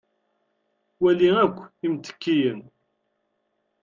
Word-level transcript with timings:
wali 1.01 1.27
akk 1.43 1.57
imttekkiyen. 1.85 2.59